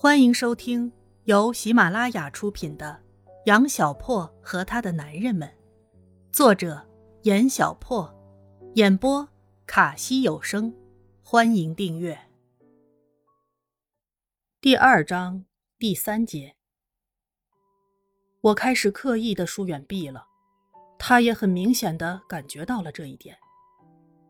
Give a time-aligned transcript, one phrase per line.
[0.00, 0.92] 欢迎收听
[1.24, 3.02] 由喜马拉雅出品的
[3.46, 5.48] 《杨小破和他的男人们》，
[6.32, 6.88] 作者
[7.22, 8.08] 严小破，
[8.76, 9.28] 演播
[9.66, 10.72] 卡西有声。
[11.20, 12.16] 欢迎订阅。
[14.60, 15.44] 第二章
[15.80, 16.54] 第三节，
[18.40, 20.24] 我开始刻意的疏远 B 了，
[20.96, 23.36] 他也很明显的感觉到了这一点。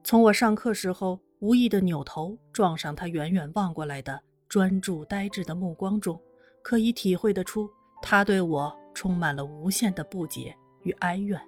[0.03, 4.23] 从我上课时候无意的扭头撞上他远远望过来的。
[4.49, 6.19] 专注呆滞的目光中，
[6.63, 7.69] 可以体会得出
[8.01, 11.41] 他对我充满了无限的不解与哀怨。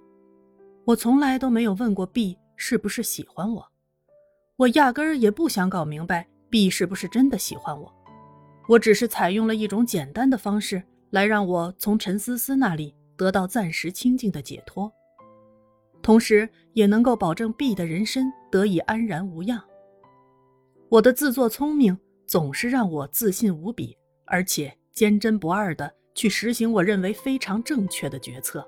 [0.85, 3.67] 我从来都没有问过 B 是不是喜欢我，
[4.57, 7.93] 我压根儿也不想搞明白 B 是不是真的喜欢我。
[8.69, 14.93] 我只是采用了一种简单的方式来让我从陈思思那里得到暂时清静的解脱，
[16.03, 19.63] 同时也能够保证 B 的人身得以安然无恙。
[20.89, 21.99] 我的自作聪明。
[22.31, 28.65] 总是让我自信无比，而且坚贞不二的去实行我认为非常正确的决策。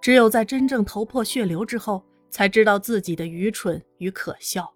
[0.00, 4.72] 只有在真正头破血流之后，才知道自己的愚蠢与可笑。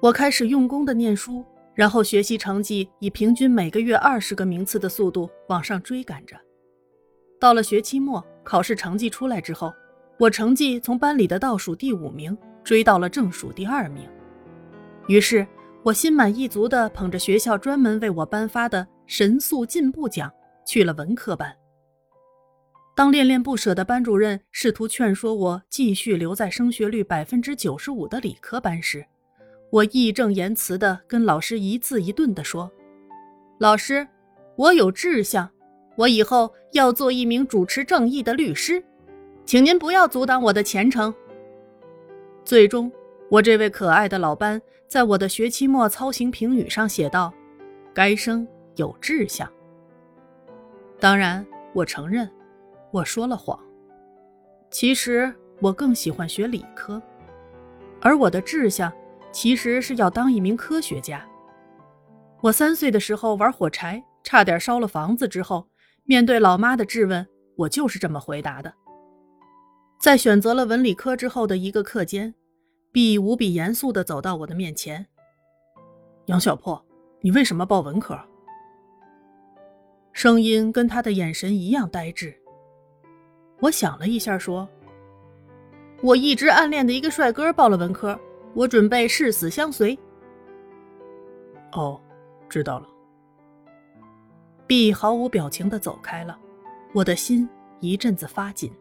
[0.00, 6.36] 我开始用功的念书，然后学习成绩以平均每个月二十个名次的速度往上追赶着。
[7.40, 9.74] 到了学期末，考试成绩出来之后，
[10.20, 14.08] 我成绩从班里的倒数第五名追到了正数第二名，
[15.08, 15.44] 于是。
[15.82, 20.30] 我心满意足地捧着学校专门为我颁发的神速进步奖
[20.66, 21.50] 去了文科班。
[22.94, 29.02] 当恋恋不舍的班主任试图劝说我继续留在升学率百分之九十五的理科班时，
[29.70, 32.70] 我义正言辞地跟老师一字一顿地说
[33.58, 34.06] ：“老师，
[34.56, 35.48] 我有志向，
[35.96, 38.84] 我以后要做一名主持正义的律师，
[39.46, 41.14] 请您不要阻挡我的前程。”
[42.44, 42.92] 最终。
[43.30, 47.32] 我这位可爱的老班，在我的学期末操行评语上写道
[47.94, 49.48] ：“该生有志向。”
[50.98, 52.28] 当然，我承认
[52.90, 53.56] 我说了谎。
[54.68, 57.00] 其实我更喜欢学理科，
[58.00, 58.92] 而我的志向
[59.30, 61.24] 其实是要当一名科学家。
[62.40, 65.28] 我三岁的时候玩火柴，差点烧了房子。
[65.28, 65.68] 之后，
[66.02, 67.24] 面对老妈的质问，
[67.54, 68.74] 我就是这么回答的。
[70.00, 72.34] 在选择了文理科之后的一个课间。
[72.92, 75.06] B 无比严肃地走到我的面前。
[76.26, 76.84] 杨小破，
[77.20, 78.18] 你为什么报文科？
[80.12, 82.36] 声音跟他的眼神一样呆滞。
[83.60, 84.68] 我想了一下，说
[86.02, 88.18] ：“我一直暗恋的一个帅哥报了文科，
[88.54, 89.96] 我准备誓死相随。”
[91.72, 92.00] 哦，
[92.48, 92.88] 知道了。
[94.66, 96.36] B 毫无表情地走开了，
[96.92, 97.48] 我的心
[97.78, 98.72] 一阵子发紧。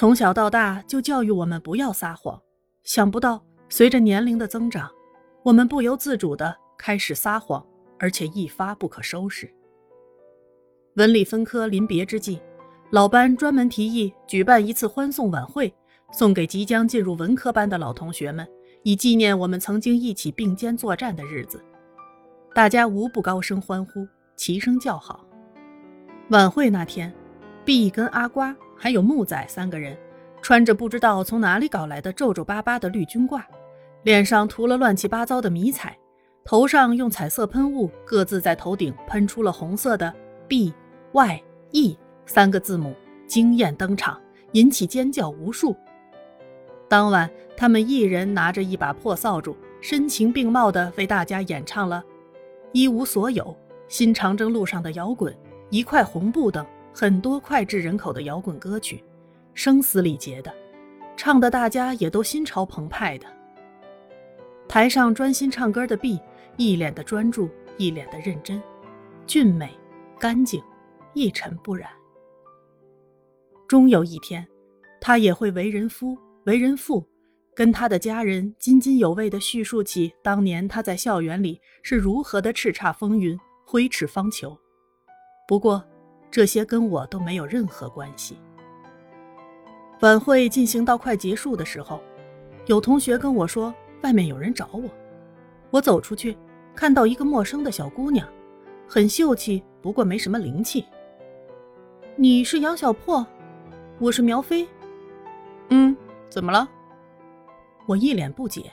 [0.00, 2.40] 从小到大就教育我们不要撒谎，
[2.84, 4.90] 想不到随着年龄的增长，
[5.42, 7.62] 我们不由自主的开始撒谎，
[7.98, 9.46] 而且一发不可收拾。
[10.96, 12.40] 文理分科临别之际，
[12.88, 15.70] 老班专门提议举办一次欢送晚会，
[16.12, 18.48] 送给即将进入文科班的老同学们，
[18.82, 21.62] 以纪念我们曾经一起并肩作战的日子。
[22.54, 25.26] 大家无不高声欢呼，齐声叫好。
[26.30, 27.14] 晚会那天
[27.64, 28.56] ，B 跟阿瓜。
[28.82, 29.94] 还有木仔三个人，
[30.40, 33.42] 穿着不知道从哪里搞来的皱皱巴巴的绿军褂，
[34.04, 35.94] 脸上涂了乱七八糟的迷彩，
[36.46, 40.10] 头上用彩色喷雾各自在头顶喷出了红色的
[40.48, 40.72] B
[41.12, 42.94] Y E 三个字母，
[43.26, 44.18] 惊艳登场，
[44.52, 45.76] 引起尖叫无数。
[46.88, 52.02] 当晚，他们一人拿着一把破扫帚，声情并茂地为大家演唱了
[52.72, 53.44] 《一无所有》
[53.88, 55.30] 《新长征路上的摇滚》
[55.68, 56.64] 《一块红布》等。
[56.92, 59.02] 很多脍炙人口的摇滚歌曲，
[59.54, 60.52] 声嘶力竭的，
[61.16, 63.26] 唱的大家也都心潮澎湃的。
[64.68, 66.20] 台上专心唱歌的 B，
[66.56, 68.62] 一脸的专注，一脸的认真，
[69.26, 69.70] 俊美、
[70.18, 70.62] 干净、
[71.14, 71.90] 一尘不染。
[73.66, 74.46] 终有一天，
[75.00, 77.04] 他也会为人夫、为人父，
[77.54, 84.56] 跟他的家人津津有味地叙述起当年他在校园里是如何的叱咤风云、挥斥方遒。
[85.48, 85.84] 不过，
[86.30, 88.38] 这些跟我都没有任何关系。
[90.00, 92.00] 晚会进行到快结束的时候，
[92.66, 94.88] 有同学跟我说外面有人找我。
[95.70, 96.36] 我走出去，
[96.74, 98.26] 看到一个陌生的小姑娘，
[98.88, 100.84] 很秀气，不过没什么灵气。
[102.16, 103.26] 你是杨小破，
[103.98, 104.66] 我是苗飞。
[105.68, 105.96] 嗯，
[106.28, 106.68] 怎么了？
[107.86, 108.70] 我一脸不解。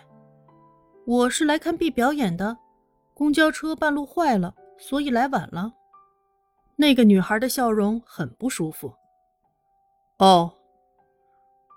[1.05, 2.57] 我是来看 B 表演的，
[3.13, 5.73] 公交车半路坏了，所以来晚了。
[6.77, 8.93] 那个女孩的笑容很不舒服。
[10.19, 10.53] 哦，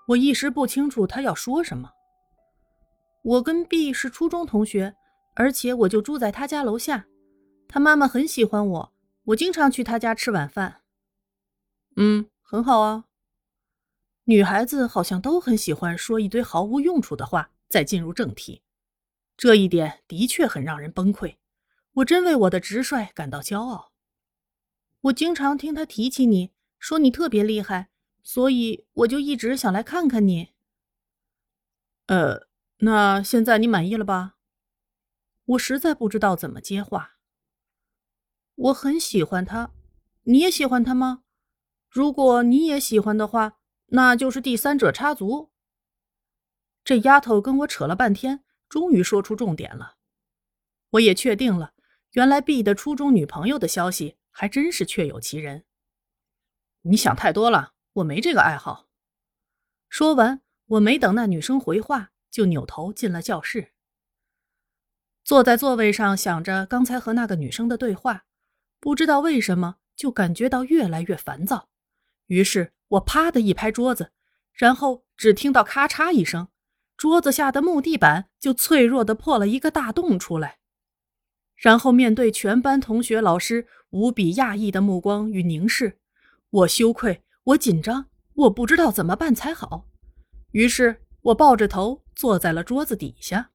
[0.07, 1.91] 我一时不清楚她要说什么。
[3.23, 4.95] 我跟 B 是初中同学，
[5.35, 7.05] 而且我就住在他家楼下。
[7.67, 8.93] 他妈妈很喜欢我，
[9.25, 10.81] 我经常去他家吃晚饭。
[11.97, 13.05] 嗯，很好啊。
[14.25, 18.61] 女孩子好像都很喜欢说一堆毫无用处的话，再进入正题。
[19.37, 21.35] 这一点的确很让人崩溃。
[21.93, 23.90] 我真为我的直率感到骄傲。
[25.01, 27.89] 我经常听他提起你，说你特别厉害，
[28.21, 30.49] 所以我就一直想来看看你。
[32.05, 34.35] 呃，那现在你满意了吧？
[35.45, 37.17] 我实在不知道怎么接话。
[38.55, 39.71] 我很喜欢他，
[40.23, 41.23] 你也喜欢他吗？
[41.89, 43.57] 如果你也喜欢的话，
[43.87, 45.51] 那就是第三者插足。
[46.83, 49.95] 这丫头跟我扯了半天，终于说出重点了。
[50.91, 51.73] 我也确定了，
[52.11, 55.65] 原来 B 的初中女朋友的消息还真是确有其人。
[56.81, 58.87] 你想太多了，我没这个爱好。
[59.87, 63.73] 说完，我没等那女生回话，就扭头进了教室。
[65.23, 68.25] 坐在座位上，想着刚才和那个女生的对话，
[68.79, 71.69] 不知道为什么就感觉到越来越烦躁。
[72.27, 74.13] 于是我啪的一拍桌子，
[74.53, 76.47] 然后只听到咔嚓一声，
[76.97, 80.60] 桌子下的木地板就脆弱的破了一个大洞出来。
[81.61, 85.99] 然后面对全班同学、老师无比讶异的目光与凝视，
[86.49, 89.87] 我羞愧，我紧张，我不知道怎么办才好。
[90.53, 93.51] 于是我抱着头坐在了桌子底下。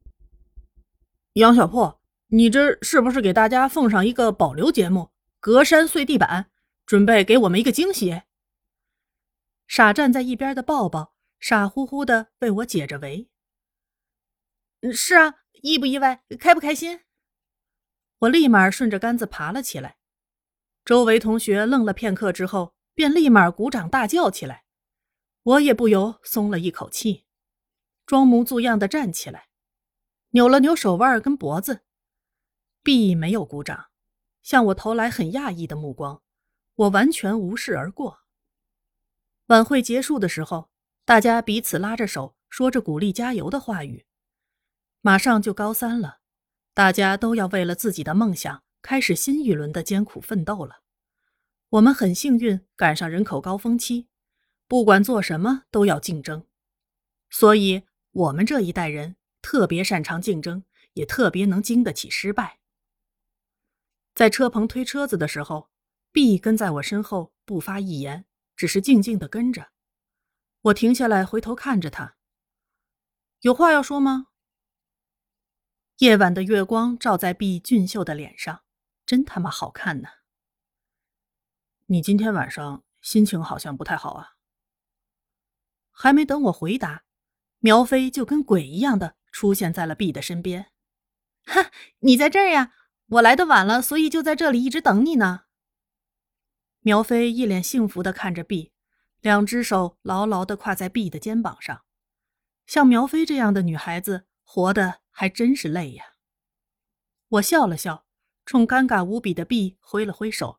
[1.32, 5.10] 杨小破，你这是不是给大家奉上一个保留节目？
[5.40, 6.48] 隔山碎地板，
[6.86, 8.22] 准备给我们一个惊喜？
[9.66, 13.28] 傻站在一边的抱抱傻乎乎的为我解着围。
[14.92, 16.22] 是啊，意不意外？
[16.38, 17.00] 开不开心？
[18.20, 19.98] 我立马顺着杆子爬了起来，
[20.84, 24.64] 周围同学愣了片刻之后，便立马鼓掌大叫起来。
[25.42, 27.24] 我也不由松了一口气，
[28.06, 29.48] 装模作样的站起来，
[30.30, 31.82] 扭了扭手腕跟脖子。
[32.82, 33.86] B 没有鼓掌，
[34.42, 36.22] 向我投来很讶异的目光，
[36.74, 38.20] 我完全无视而过。
[39.46, 40.70] 晚会结束的时候，
[41.04, 44.06] 大家彼此拉着手，说着鼓励加油的话语。
[45.02, 46.15] 马上就高三了。
[46.76, 50.82] 大家都要为了自己的梦想开始新一轮的艰苦奋斗了。
[51.70, 54.08] 我们很幸运赶上人口高峰期，
[54.68, 56.44] 不管做什么都要竞争，
[57.30, 62.58] 所以我们这一代人特别擅长竞争，也特别能经得起失败。
[64.14, 65.70] 在车棚推车子的时候
[66.12, 69.68] ，B 跟在我身后不发一言，只是静静的跟着。
[70.60, 72.16] 我停下来回头看着他，
[73.40, 74.26] 有话要说吗？
[75.98, 78.60] 夜晚的月光照在毕俊秀的脸上，
[79.06, 80.08] 真他妈好看呢。
[81.86, 84.34] 你今天晚上心情好像不太好啊。
[85.90, 87.04] 还没等我回答，
[87.60, 90.70] 苗飞就跟鬼一样的出现在了毕的身边。
[91.46, 91.70] 哈，
[92.00, 92.74] 你在这儿呀？
[93.06, 95.44] 我来的晚了，所以就在这里一直等你呢。
[96.80, 98.70] 苗飞一脸幸福的看着毕，
[99.22, 101.84] 两只手牢牢的挎在毕的肩膀上。
[102.66, 105.00] 像苗飞这样的女孩子，活的。
[105.18, 106.04] 还真是累呀！
[107.28, 108.04] 我笑了笑，
[108.44, 110.58] 冲尴尬无比的 B 挥了挥手，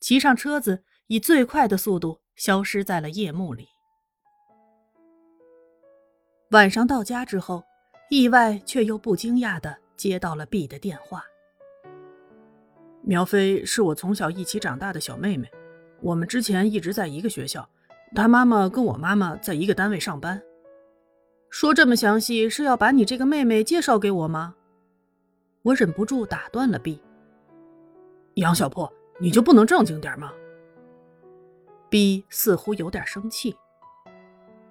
[0.00, 3.68] 骑上车子，以最快的速度消失在了夜幕里。
[6.52, 7.62] 晚上到家之后，
[8.08, 11.22] 意外却又不惊讶的接到了 B 的电话。
[13.02, 15.50] 苗飞是我从小一起长大的小妹妹，
[16.00, 17.68] 我们之前一直在一个学校，
[18.14, 20.42] 她妈妈跟我妈妈在一个单位上班。
[21.50, 24.54] 说这么详细，是要把你这个妹妹介绍给我吗？
[25.62, 27.02] 我忍不住打断了 B。
[28.34, 30.32] 杨小破，你就不能正经点吗
[31.88, 33.56] ？B 似乎有点生气。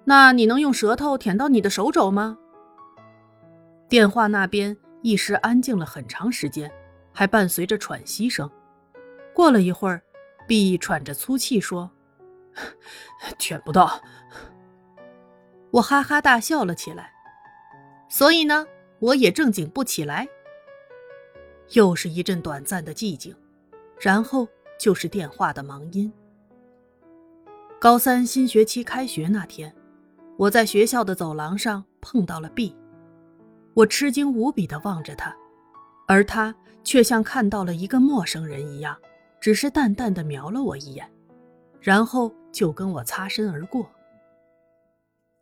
[0.04, 2.38] 那你能用舌头舔到你的手肘吗？
[3.88, 6.72] 电话那边一时安静了很长时间，
[7.12, 8.48] 还伴随着喘息声。
[9.34, 10.00] 过了一会儿
[10.46, 11.90] ，B 喘着粗气说
[13.38, 14.00] ：“舔不到。”
[15.70, 17.12] 我哈哈大笑了起来，
[18.08, 18.66] 所以呢，
[18.98, 20.26] 我也正经不起来。
[21.74, 23.34] 又是一阵短暂的寂静，
[24.00, 24.48] 然后
[24.80, 26.10] 就是电话的忙音。
[27.78, 29.72] 高三新学期开学那天，
[30.38, 32.74] 我在学校的走廊上碰到了 B，
[33.74, 35.36] 我吃惊无比的望着他，
[36.06, 38.96] 而他却像看到了一个陌生人一样，
[39.38, 41.06] 只是淡淡的瞄了我一眼，
[41.78, 43.86] 然后就跟我擦身而过。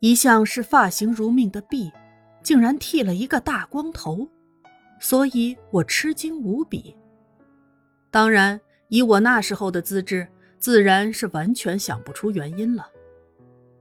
[0.00, 1.90] 一向是发型如命的 B，
[2.42, 4.28] 竟然剃了一个大光头，
[5.00, 6.94] 所以我吃惊无比。
[8.10, 12.86] 当然，以我那时候的资质，自然是完全想不出原因了。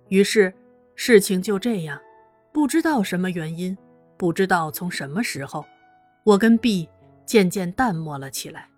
[0.07, 0.53] 于是，
[0.95, 1.99] 事情就这样，
[2.53, 3.77] 不知道什么原因，
[4.17, 5.65] 不知道从什么时候，
[6.23, 6.87] 我跟 B
[7.25, 8.69] 渐渐淡漠了起来。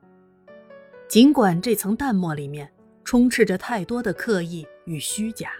[1.08, 2.70] 尽管这层淡漠里面
[3.04, 5.52] 充斥着太多的刻意与虚假。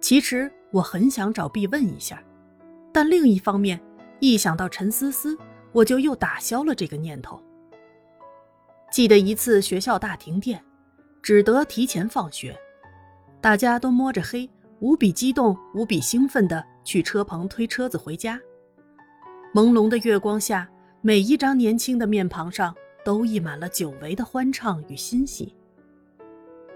[0.00, 2.22] 其实我很想找毕问一下，
[2.92, 3.80] 但另一方面，
[4.18, 5.36] 一想到陈思思，
[5.72, 7.40] 我就又打消了这个念头。
[8.90, 10.62] 记得一次学校大停电，
[11.22, 12.58] 只得提前放学，
[13.40, 14.48] 大家都摸着黑，
[14.80, 18.40] 无比激动、无比兴奋地去车棚推车子回家。
[19.54, 20.68] 朦胧的月光下，
[21.02, 25.54] 每一张年轻的面庞上都溢满了久违的欢畅与欣喜。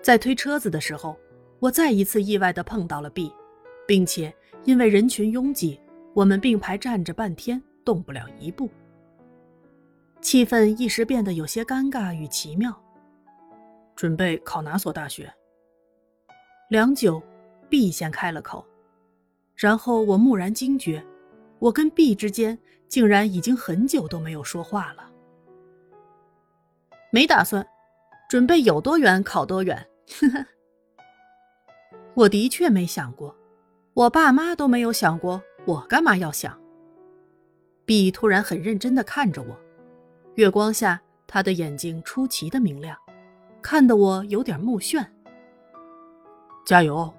[0.02, 1.16] 在推车子的时候，
[1.64, 3.32] 我再一次意外地碰到了 B，
[3.88, 4.30] 并且
[4.64, 5.80] 因为人群拥挤，
[6.12, 8.68] 我们并排站着半天，动不了一步。
[10.20, 12.78] 气氛一时变得有些尴尬与奇妙。
[13.96, 15.32] 准备考哪所大学？
[16.68, 17.22] 良久
[17.70, 18.62] ，B 先开了口，
[19.56, 21.02] 然后我蓦然惊觉，
[21.58, 25.10] 我跟 B 之间竟然已经很久都没有说话了。
[27.10, 27.66] 没打算，
[28.28, 29.74] 准备有多远考多远。
[30.20, 30.46] 呵呵。
[32.14, 33.34] 我的确没想过，
[33.92, 36.56] 我爸妈都没有想过，我干嘛要想
[37.84, 39.58] ？B 突然很认真的看着我。
[40.36, 42.96] 月光下，他的眼睛出奇的明亮，
[43.60, 45.04] 看得我有点目眩。
[46.64, 47.12] 加油！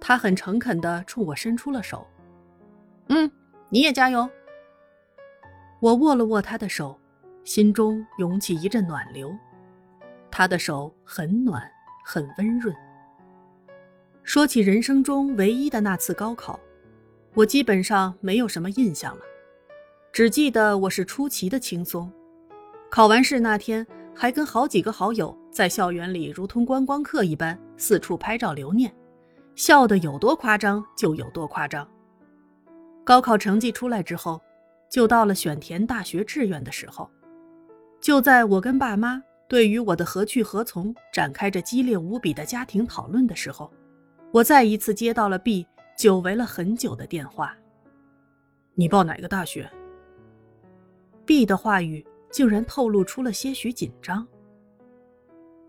[0.00, 2.06] 他很诚恳的冲我伸出了手。
[3.08, 3.30] 嗯，
[3.68, 4.28] 你也加油。
[5.80, 6.98] 我握了握他的手，
[7.44, 9.34] 心中涌起一阵暖流。
[10.30, 11.62] 他的手很暖，
[12.04, 12.74] 很温润。
[14.26, 16.58] 说起人生中唯一的那次高考，
[17.32, 19.22] 我基本上没有什么印象了。
[20.12, 22.12] 只记得我是出奇的轻松，
[22.90, 28.92] 考完试那天还跟好几个好友在校园里如同观光客一般四处拍照留念，
[29.54, 31.88] 笑得有多夸张就有多夸张。
[33.04, 34.42] 高考成绩出来之后，
[34.90, 37.08] 就到了选填大学志愿的时候。
[38.00, 43.72] 就在我跟爸妈对于我的何去何从展开着激烈无比的家庭讨论的时候，
[44.36, 45.66] 我再一次接到了 B
[45.96, 47.56] 久违了很久的电话。
[48.74, 49.66] 你报哪个大学
[51.24, 54.28] ？B 的话语竟然透露出了些许紧张。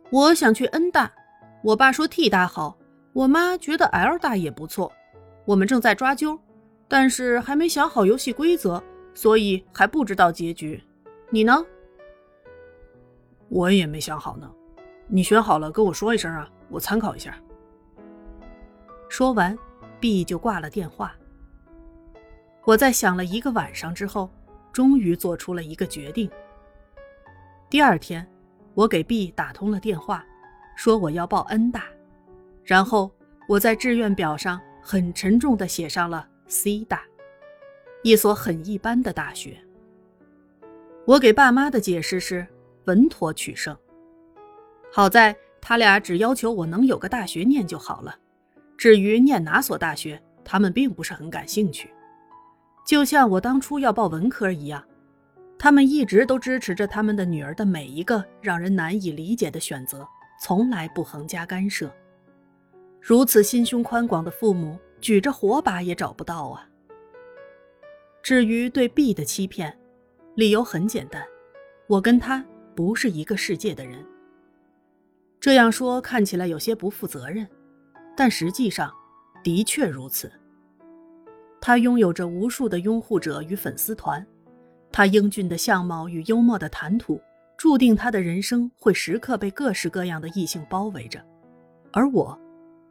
[0.09, 1.09] 我想去 N 大，
[1.63, 2.77] 我爸说 T 大好，
[3.13, 4.91] 我妈觉得 L 大也不错。
[5.45, 6.37] 我们正在抓阄，
[6.89, 8.83] 但是还没想好游戏规则，
[9.13, 10.83] 所以还不知道结局。
[11.29, 11.65] 你呢？
[13.47, 14.51] 我也没想好呢。
[15.07, 17.33] 你选好了跟我说一声啊，我参考一下。
[19.09, 19.57] 说完
[19.99, 21.15] ，B 就挂了电话。
[22.65, 24.29] 我在想了一个晚上之后。
[24.73, 26.29] 终于做出了一个决定。
[27.67, 28.23] 第二天，
[28.75, 30.23] 我给 B 打通了电话，
[30.75, 31.85] 说我要报 N 大，
[32.63, 33.11] 然后
[33.49, 37.01] 我在志愿表上很沉重地写上了 C 大，
[38.03, 39.57] 一所很一般的大学。
[41.07, 42.45] 我给爸妈的解释是
[42.85, 43.75] 稳妥取胜，
[44.93, 48.15] 好在他俩只要求我能有个大学念就好了，
[48.77, 51.89] 至于念哪所大学，他们并不是很感兴趣。
[52.85, 54.83] 就像我当初要报文科一样，
[55.57, 60.07] 他们一直都支持着他们的女儿的每一个让人难以理解的选择，
[60.41, 61.91] 从来不横加干涉。
[63.01, 66.67] 如此心胸宽广的父母，举着火把也找不到啊。
[68.21, 69.77] 至于对 B 的欺骗，
[70.35, 71.23] 理由很简单，
[71.87, 74.05] 我跟他不是一个世界的人。
[75.39, 77.47] 这样说看起来有些不负责任，
[78.17, 78.91] 但实际上
[79.43, 80.31] 的确如此。
[81.61, 84.25] 他拥有着无数的拥护者与粉丝团，
[84.91, 87.21] 他英俊的相貌与幽默的谈吐，
[87.55, 91.23] 注定他的人生会时刻被各式各样的异性包围着。
[91.91, 92.37] 而我，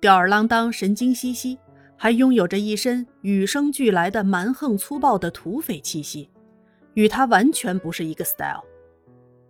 [0.00, 1.58] 吊儿郎当、神经兮兮，
[1.96, 6.30] 还拥有着一身与生俱来的蛮横粗暴的土匪气息，
[6.94, 8.64] 与他完全不是一个 style。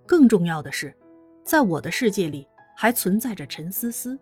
[0.06, 0.95] 更重要的是，
[1.42, 4.18] 在我的世界里还存在着陈思思，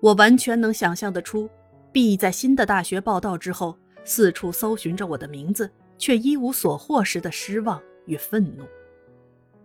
[0.00, 1.48] 我完全能想象得出。
[1.90, 8.64] B 在新的大学报到之后，四处搜寻着我的名字，却一无所获时的失望与愤怒。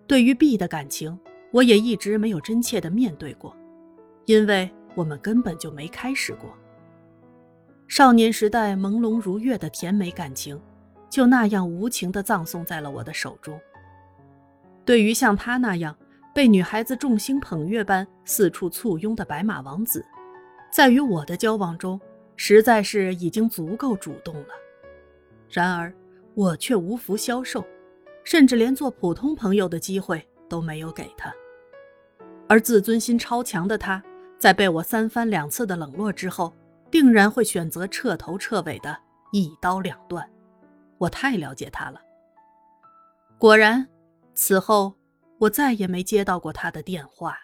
[0.08, 1.18] 对于 B 的感情，
[1.52, 3.56] 我也一直没有真切的面对过，
[4.25, 6.50] 因为我们根本就没开始过。
[7.88, 10.60] 少年时代朦胧如月的甜美感情，
[11.10, 13.60] 就那样无情地葬送在了我的手中。
[14.84, 15.96] 对于像他那样
[16.34, 20.04] 被女孩子众星捧月般四处簇拥的白马王子，
[20.74, 22.01] 在与我的交往中，
[22.36, 24.56] 实在是已经足够主动了，
[25.48, 25.94] 然而
[26.34, 27.63] 我却无福消受，
[28.24, 31.32] 甚至连做普通朋友的机会都没有给他。
[32.50, 34.03] 而自尊心超强的他，
[34.39, 36.51] 在被我三番两次的冷落之后，
[36.89, 38.98] 定然会选择彻头彻尾的
[39.32, 40.27] 一刀两断。
[40.98, 42.01] 我太了解他了。
[43.38, 43.88] 果然，
[44.34, 44.96] 此后
[45.38, 47.38] 我再也没接到过他的电话。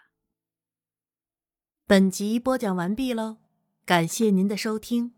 [1.89, 3.37] 本集播讲完毕喽，
[3.83, 5.13] 感谢您的收听。